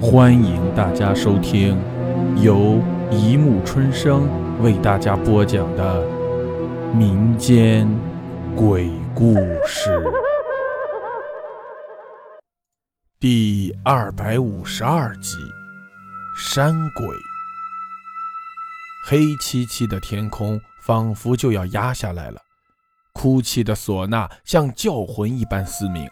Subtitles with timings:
[0.00, 1.76] 欢迎大家收听
[2.40, 4.28] 由一木春生
[4.62, 6.06] 为大家播讲的
[6.94, 7.88] 民间
[8.54, 9.34] 鬼故
[9.66, 10.00] 事
[13.18, 15.34] 第二百五十二集
[16.38, 17.04] 《山鬼》。
[19.04, 22.40] 黑漆漆的天空仿佛就要压下来了，
[23.12, 26.08] 哭泣的唢呐像叫魂一般嘶鸣。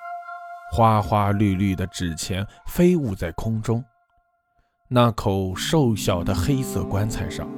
[0.73, 3.83] 花花绿绿的纸钱飞舞在空中，
[4.89, 7.49] 那口瘦小的黑色棺材上，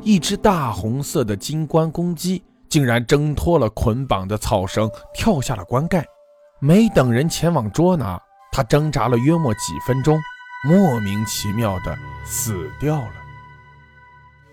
[0.00, 6.04] 一只大红色的金冠公鸡竟然挣脱了捆绑的草绳，跳下了棺盖。
[6.60, 8.20] 没等人前往捉拿，
[8.52, 10.18] 它挣扎了约莫几分钟，
[10.66, 13.12] 莫名其妙的死掉了。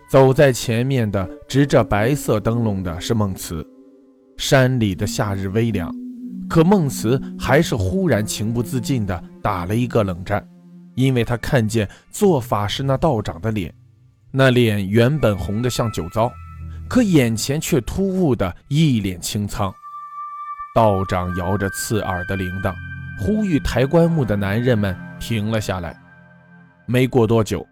[0.10, 3.66] 走在前面的，执着白色灯笼的是孟慈。
[4.38, 5.94] 山里的夏日微凉。
[6.49, 10.45] 可孟慈还是忽然情不自禁地打了一个冷战，
[10.95, 13.71] 因为他看见做法事那道长的脸，
[14.31, 16.32] 那脸原本红得像酒糟，
[16.90, 19.71] 可眼前却突兀的一脸清苍。
[20.74, 22.74] 道长摇着刺耳的铃铛，
[23.20, 25.96] 呼吁抬棺木的男人们停了下来。
[26.87, 27.65] 没过多久，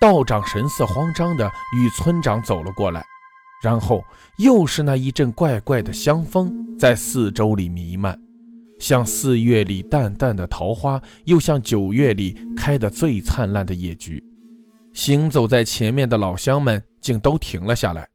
[0.00, 3.04] 道长神色慌张地与村长走了过来。
[3.62, 4.04] 然后
[4.38, 8.16] 又是那一阵怪怪的香风在四周里弥漫，
[8.78, 14.22] 像四月里淡淡的桃花，又像九月里开得最灿烂的野菊。
[14.92, 18.08] 行走在前面的老乡们竟都停了下来，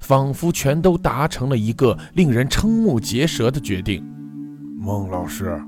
[0.00, 4.04] 仿佛全都达成了一个令人瞠目结舌的决定。
[4.78, 5.58] 孟老师，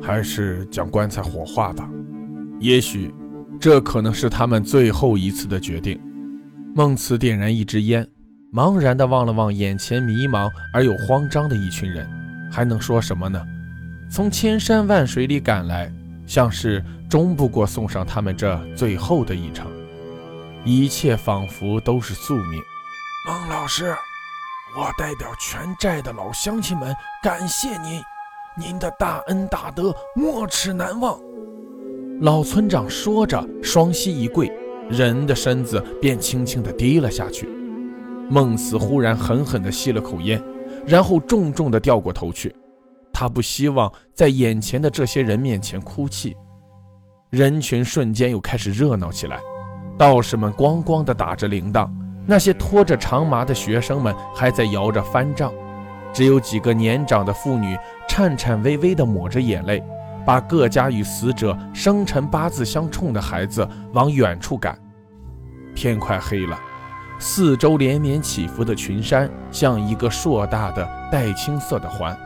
[0.00, 1.88] 还是将棺材火化吧。
[2.60, 3.12] 也许，
[3.60, 6.00] 这可能是他们最后一次的决定。
[6.74, 8.06] 孟慈点燃一支烟。
[8.52, 12.08] 茫然地望了望眼前迷茫而又慌张的一群人，
[12.50, 13.40] 还能说什么呢？
[14.10, 15.92] 从千山万水里赶来，
[16.26, 19.70] 像是终不过送上他们这最后的一程。
[20.64, 22.60] 一切仿佛都是宿命。
[23.24, 23.94] 孟老师，
[24.76, 28.02] 我代表全寨的老乡亲们感谢您，
[28.56, 31.16] 您的大恩大德没齿难忘。
[32.20, 34.50] 老村长说着，双膝一跪，
[34.90, 37.48] 人的身子便轻轻地低了下去。
[38.30, 40.40] 孟慈忽然狠狠地吸了口烟，
[40.86, 42.54] 然后重重地掉过头去。
[43.12, 46.36] 他不希望在眼前的这些人面前哭泣。
[47.28, 49.40] 人群瞬间又开始热闹起来，
[49.98, 51.90] 道士们咣咣地打着铃铛，
[52.24, 55.52] 那些拖着长麻的学生们还在摇着翻帐，
[56.12, 57.76] 只有几个年长的妇女
[58.08, 59.82] 颤颤巍巍地抹着眼泪，
[60.24, 64.78] 把各家与死者生辰八字相冲的孩子往远处赶。
[65.74, 66.58] 天快黑了。
[67.22, 72.18] 四周连绵起伏的群山，像一个硕大的带青色的环，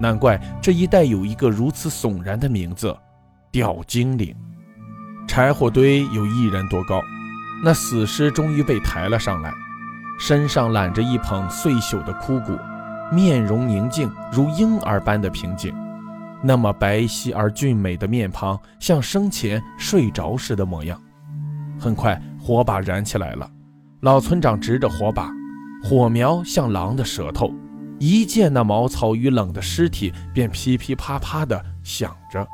[0.00, 2.96] 难怪这一带有一个如此悚然的名字——
[3.52, 4.34] 吊精岭。
[5.28, 7.02] 柴火堆有一人多高，
[7.62, 9.52] 那死尸终于被抬了上来，
[10.18, 12.58] 身上揽着一捧碎朽的枯骨，
[13.12, 15.70] 面容宁静如婴儿般的平静，
[16.42, 20.98] 那么白皙而俊美的面庞，像生前睡着时的模样。
[21.78, 23.48] 很快，火把燃起来了。
[24.00, 25.30] 老村长执着火把，
[25.82, 27.52] 火苗像狼的舌头，
[27.98, 32.46] 一见那茅草与冷的尸体，便噼噼啪啪地响着。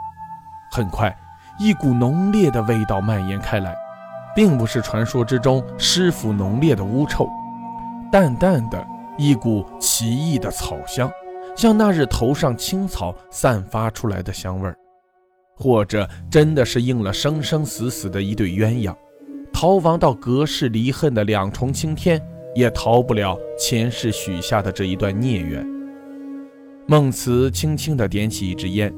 [0.72, 1.16] 很快，
[1.60, 3.76] 一股浓烈的味道蔓延开来，
[4.34, 7.30] 并不是传说之中尸腐浓烈的污臭，
[8.10, 8.84] 淡淡的
[9.16, 11.08] 一股奇异的草香，
[11.56, 14.76] 像那日头上青草散发出来的香味儿，
[15.54, 18.92] 或者真的是应了生生死死的一对鸳鸯。
[19.58, 22.20] 逃亡到隔世离恨的两重青天，
[22.54, 25.66] 也逃不了前世许下的这一段孽缘。
[26.86, 28.94] 孟慈轻轻地点起一支烟，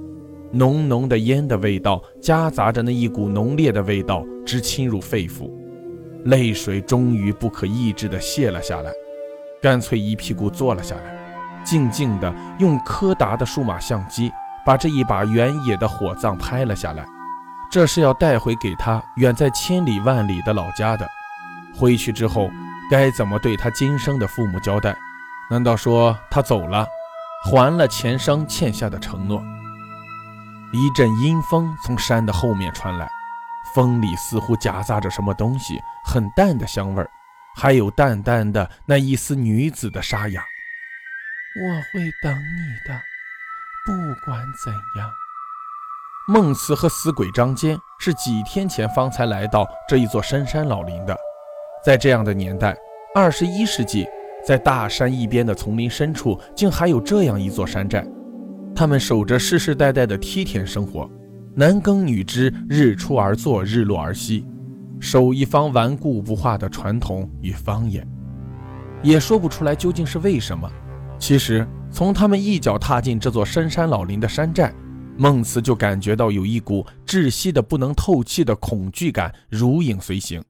[0.51, 5.49] 浓浓的烟的味道夹杂着那一股浓烈的味道，直侵入肺腑。
[6.25, 8.91] 泪水终于不可抑制地泻了下来，
[9.63, 14.29] 干脆一屁股坐了下来，静静地用柯达的数码相机
[14.67, 17.07] 把这一把原野的火葬拍了下来。
[17.71, 21.09] 这是要带回给他远在千里万里的老家的。
[21.75, 22.51] 回去之后，
[22.91, 24.97] 该怎么对他今生的父母交代？
[25.51, 26.87] 难道说他走了，
[27.45, 29.43] 还了前生欠下的承诺？
[30.73, 33.09] 一阵阴风从山的后面传来，
[33.75, 37.11] 风里似乎夹杂着什么东西，很淡的香味儿，
[37.57, 40.43] 还有淡淡的那一丝女子的沙哑。
[41.61, 43.01] 我会等你的，
[43.87, 43.93] 不
[44.27, 45.11] 管怎样。
[46.31, 51.17] 孟慈和死鬼张坚是几天前方才来到这一座深山老林的。
[51.83, 52.77] 在这样的年代，
[53.15, 54.07] 二十一世纪，
[54.45, 58.07] 在大山一边的丛林深处，竟还有这样一座山寨。
[58.75, 61.11] 他们守着世世代代的梯田生活，
[61.55, 64.47] 男耕女织，日出而作，日落而息，
[65.01, 68.07] 守一方顽固不化的传统与方言，
[69.03, 70.71] 也说不出来究竟是为什么。
[71.19, 74.71] 其实，从他们一脚踏进这座深山老林的山寨，
[75.19, 80.43] 孟慈就感觉到有一股窒息的不能透气的恐惧感如影随形。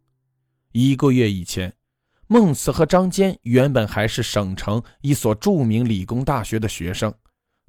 [0.73, 1.73] 一个月以前，
[2.27, 7.13] 孟慈和张坚原本还是省城一所著名理工大学的学生，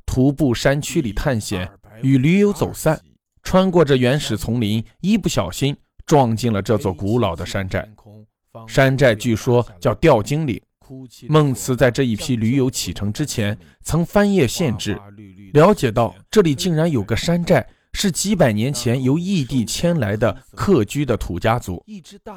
[0.05, 2.99] 徒步山区里探险，与驴友走散。
[3.41, 5.75] 穿过这原始丛林，一不小心
[6.05, 7.89] 撞进了这座古老的山寨。
[8.67, 10.61] 山寨据说叫吊精岭。
[11.27, 14.99] 孟慈在这一批驴友启程之前，曾翻页县志，
[15.53, 21.83] 了解到这里竟然有个山寨，是几百年前由异地迁来的客居的土家族。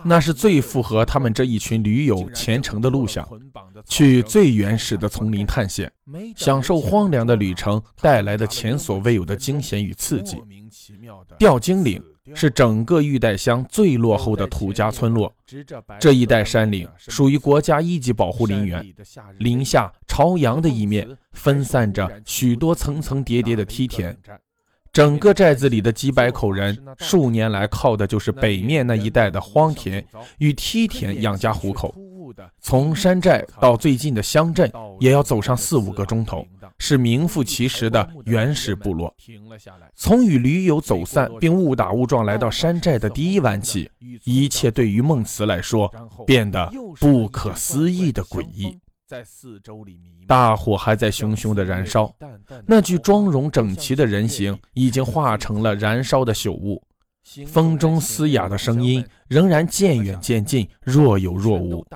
[0.04, 3.25] 那是最符合他们这一群驴友虔诚的路线，
[3.87, 5.90] 去最原始的丛林探险，
[6.37, 10.37] 享受荒凉的旅程带来的前所未有的惊险与刺激。
[11.38, 12.02] 吊精岭
[12.34, 15.32] 是整个玉带乡最落后的土家村落。
[15.98, 18.84] 这一带山岭属于国家一级保护林园，
[19.38, 24.16] 林下朝阳的一面分散着许多层层叠叠的梯田。
[24.92, 30.04] 整个寨子里的几百口人，数年来靠的就是北面那一带的荒田
[30.38, 31.94] 与梯田养家糊口。
[32.60, 34.70] 从山寨到最近的乡镇，
[35.00, 36.46] 也要走上四五个钟头。
[36.84, 39.14] 是名副其实的原始部落。
[39.94, 43.88] 从与驴友走散并误打误撞来到山寨的第一晚起，
[44.25, 45.88] 一切对于孟慈来说
[46.26, 46.69] 变得
[46.99, 48.76] 不可思议的诡异。
[50.26, 52.12] 大火还在熊熊的燃烧，
[52.67, 56.82] 那具妆容整齐的人形已经化成了燃烧的朽物。
[57.46, 61.87] 风中嘶哑的声音仍然渐远渐近，若有若无，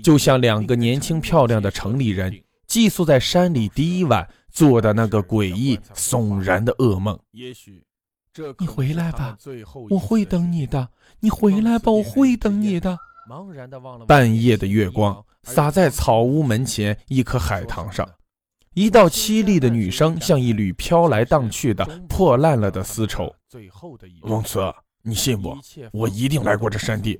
[0.00, 2.32] 就像两个年轻漂亮的城里人。
[2.68, 7.18] 寄宿在山里第一晚做的那个诡异悚然的噩梦。
[7.32, 7.82] 也许，
[8.58, 9.36] 你回来吧，
[9.88, 10.90] 我会等你的。
[11.20, 12.96] 你回来吧，我会等你的。
[14.06, 18.06] 半夜的月光洒在草屋门前一棵海棠上，
[18.74, 23.34] 一道凄厉的女声像一缕飘来荡去的破烂了的丝绸。
[24.22, 24.60] 孟慈，
[25.02, 25.56] 你信不？
[25.92, 27.18] 我一定来过这山地。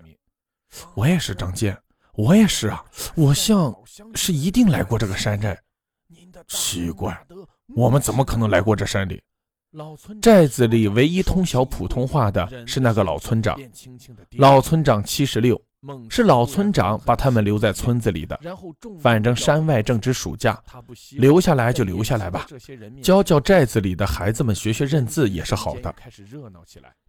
[0.94, 1.76] 我也是张健。
[2.18, 2.84] 我也是啊，
[3.14, 3.72] 我像
[4.12, 5.56] 是一定来过这个山寨。
[6.48, 7.16] 奇怪，
[7.76, 9.22] 我们怎么可能来过这山里？
[10.20, 13.56] 寨子里唯一通晓普通话的是那个老村长。
[14.32, 15.62] 老村长七十六，
[16.08, 18.38] 是老村长把他们留在村子里的。
[19.00, 20.60] 反正山外正值暑假，
[21.12, 22.46] 留下来就留下来吧，
[23.02, 25.94] 教教寨子里的孩子们学学认字也是好的。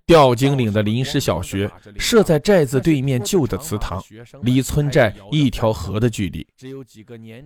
[0.06, 4.04] 吊精岭的临时小学设在寨子对面旧的祠堂，
[4.42, 6.48] 离村寨一条河的距离。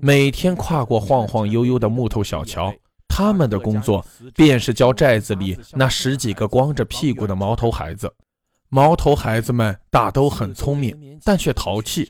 [0.02, 2.74] 每天跨过晃晃悠悠的木头小桥，
[3.08, 8.14] 他们的工作便是教寨子里那十几个光着屁股的毛头孩子。
[8.74, 12.10] 毛头孩子们大都很聪明，但却淘气。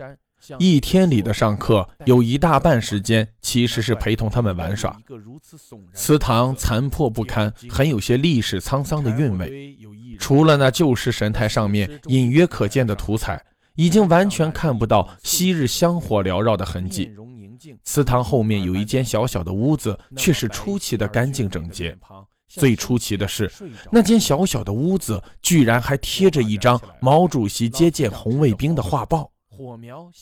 [0.57, 4.97] 一天里的上课有一大半时间其实是陪同他们玩耍。
[5.93, 9.77] 祠堂残破不堪，很有些历史沧桑的韵味。
[10.17, 13.43] 除了那旧时神台上面隐约可见的图彩，
[13.75, 17.11] 已经完全看不到昔日香火缭绕的痕迹。
[17.83, 21.97] 祠堂后面有一间小小的屋子，却是出奇的干净整洁。
[22.55, 23.51] 最出奇的是，
[23.91, 29.31] 那间小小的屋子居然还贴着一张毛主席接见红卫兵的画报。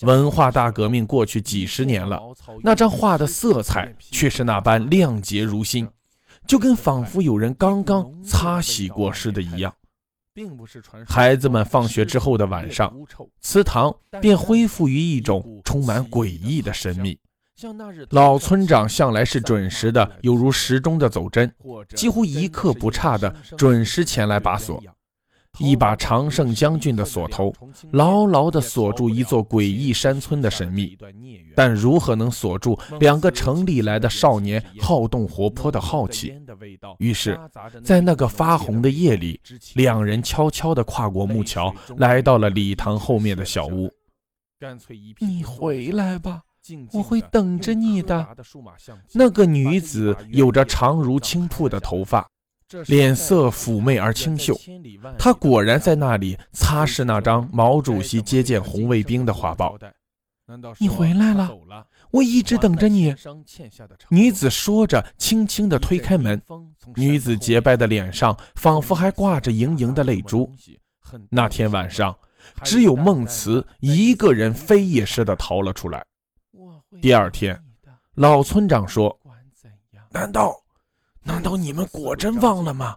[0.01, 2.21] 文化大革命过去几十年了，
[2.63, 5.87] 那张画的色彩却是那般亮洁如新，
[6.47, 9.73] 就跟仿佛有人刚刚擦洗过似的一样。
[10.33, 12.93] 并不是传孩子们放学之后的晚上，
[13.41, 17.17] 祠堂便恢复于一种充满诡异的神秘。
[18.09, 21.53] 老村长向来是准时的，犹如时钟的走针，
[21.95, 24.81] 几乎一刻不差的准时前来把锁。
[25.59, 27.53] 一把常胜将军的锁头，
[27.91, 30.97] 牢牢地锁住一座诡异山村的神秘，
[31.53, 36.33] 但如何能锁住两个城里来的少年好动活泼的好奇？
[36.99, 37.37] 于是，
[37.83, 39.41] 在那个发红的夜里，
[39.75, 43.91] 两人悄悄地跨过木桥，来到了礼堂后面的小屋。
[45.19, 46.43] 你回来吧，
[46.91, 48.27] 我会等着你的。
[49.13, 52.27] 那个女子有着长如青瀑的头发。
[52.87, 54.57] 脸色妩媚而清秀，
[55.19, 59.77] 她果然在那里擦拭那张毛主席接见红卫兵的画报。
[60.79, 61.53] 你回来了，
[62.11, 63.13] 我一直等着你。
[64.09, 66.41] 女子说着，轻轻地推开门。
[66.95, 70.49] 女子洁白的脸上仿佛还挂着盈盈的泪珠。
[71.29, 72.15] 那天晚上，
[72.63, 76.05] 只有孟慈一个人飞也似的逃了出来。
[76.99, 77.61] 第二天，
[78.15, 79.17] 老村长说
[80.11, 80.57] ：“难道？”
[81.23, 82.95] 难道你们果真忘了吗？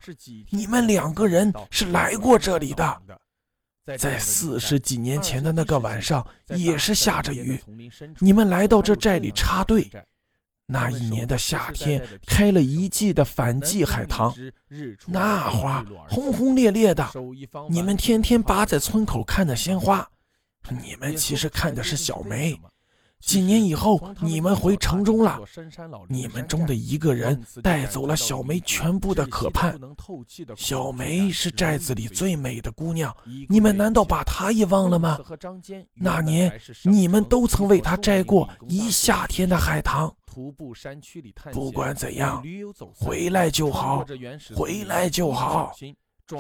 [0.48, 3.02] 你们两个人是来过这里的，
[3.98, 7.62] 在四十几年前的那个晚上，也是下着雨，
[8.20, 9.90] 你们来到这寨里插队。
[10.64, 14.34] 那一年的夏天，开了一季的反季海棠，
[15.06, 17.06] 那花轰轰烈烈的，
[17.68, 20.08] 你们天天扒在村口看的鲜花，
[20.82, 22.58] 你们其实看的是小梅。
[23.20, 25.40] 几年以后，你们回城中了。
[26.08, 29.78] 你们中的一个人带走了小梅全部的渴盼。
[30.56, 33.16] 小梅是寨子里最美的姑娘，
[33.48, 35.18] 你们难道把她也忘了吗？
[35.94, 36.52] 那年
[36.84, 40.14] 你们都曾为她摘过一夏天的海棠。
[41.52, 42.42] 不管怎样，
[42.92, 44.04] 回来就好，
[44.54, 45.72] 回来就好。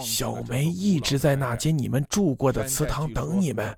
[0.02, 3.76] 小梅一直在那间你们住过的祠堂等你们，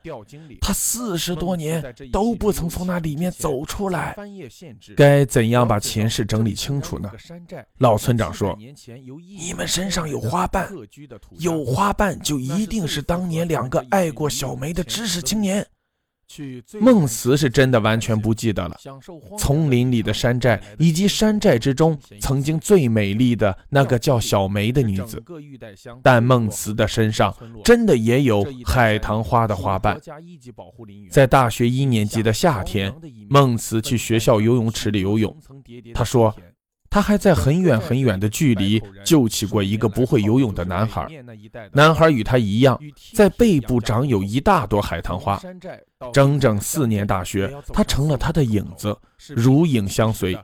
[0.61, 1.83] 她四十多年
[2.13, 4.17] 都不曾从那里面走出来。
[4.97, 7.11] 该怎样把前世整理清楚呢？
[7.79, 8.57] 老村长说
[9.37, 10.71] ：“你们身上有花瓣，
[11.39, 15.67] 有花瓣就一定是当年两个爱过小梅的知识青年。”
[16.81, 18.77] 孟慈是真的完全不记得了，
[19.39, 25.23] 丛林里的山寨以及山寨之中曾经最美丽的那个叫小梅的女子，
[26.03, 29.99] 但孟慈的身上真的也有海棠花的花瓣。
[31.11, 32.93] 在大学一年级的夏天，
[33.31, 35.35] 孟慈去学校游泳池里游泳，
[35.95, 36.35] 他说。
[36.97, 41.07] 他还在很远很远的距离救起过一个不会游泳的男孩，
[41.71, 42.81] 男孩与他一样，
[43.13, 45.39] 在背部长有一大朵海棠花。
[46.11, 48.97] 整整四年大学，他成了他的影子，
[49.29, 50.35] 如影相随。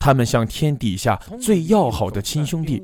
[0.00, 2.82] 他们像天底下最要好的亲兄弟，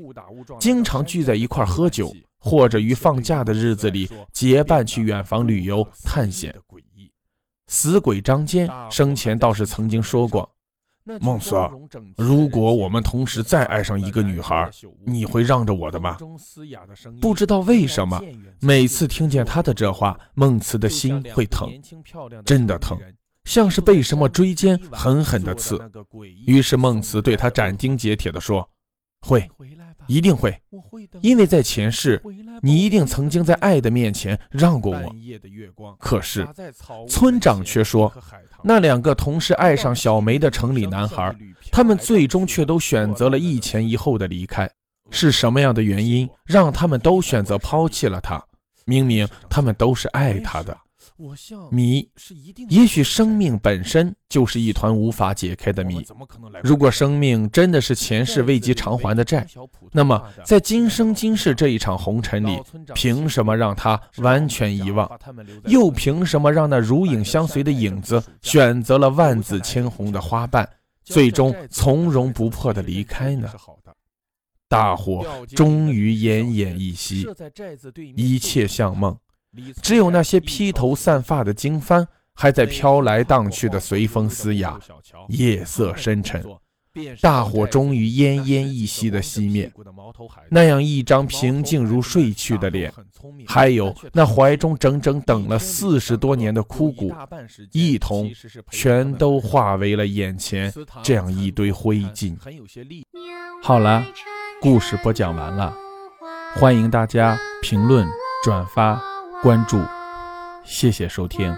[0.57, 6.55] 经常聚在一块喝酒，或者于放假的日子里结伴去远方旅游探险。
[7.67, 10.49] 死鬼张坚生前倒是曾经说过。
[11.21, 11.55] 孟思，
[12.17, 14.69] 如果我们同时再爱上一个女孩，
[15.05, 16.17] 你会让着我的吗？
[17.21, 18.19] 不知道为什么，
[18.59, 21.69] 每次听见他的这话，孟慈的心会疼，
[22.43, 22.97] 真的疼，
[23.43, 25.79] 像是被什么锥尖狠狠的刺。
[26.47, 28.67] 于是孟慈对他斩钉截铁地说
[29.21, 29.47] ：“会。”
[30.07, 30.55] 一定会，
[31.21, 32.21] 因为在前世，
[32.61, 35.95] 你一定曾经在爱的面前让过我。
[35.99, 36.47] 可是，
[37.07, 38.11] 村长却说，
[38.63, 41.35] 那两个同时爱上小梅的城里男孩，
[41.71, 44.69] 他们最终却都选择了一前一后的离开。
[45.11, 48.43] 是什么样的原因让他们都选择抛弃了他？
[48.85, 50.75] 明明他们都是爱他的。
[51.71, 52.09] 谜，
[52.69, 56.05] 也许生命本身就是一团无法解开的谜。
[56.61, 59.47] 如果生命真的是前世未及偿还的债，
[59.93, 62.61] 那么在今生今世这一场红尘里，
[62.93, 65.09] 凭什么让他完全遗忘？
[65.65, 70.67] 又凭什么让那如影相随的影子选择了万紫千红的花瓣，
[71.03, 73.49] 最终从容不迫地离开呢？
[74.67, 77.25] 大火终于奄奄一息，
[78.15, 79.17] 一切像梦。
[79.81, 84.79] 只有那些披头散发的经幡还在飘来荡去的随风嘶哑。
[85.29, 86.43] 夜色深沉，
[87.21, 89.71] 大火终于奄奄一息的熄灭。
[90.49, 92.93] 那样一张平静如睡去的脸，
[93.47, 97.13] 还有那怀中整整等了四十多年的枯骨，
[97.71, 98.29] 一同
[98.69, 100.71] 全都化为了眼前
[101.01, 102.37] 这样一堆灰烬。
[103.63, 104.05] 好了，
[104.61, 105.75] 故事播讲完了，
[106.55, 108.07] 欢迎大家评论
[108.43, 109.14] 转发。
[109.41, 109.79] 关注，
[110.63, 111.55] 谢谢收听。